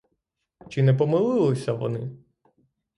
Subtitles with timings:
[0.69, 2.09] Чи не помилилися вони?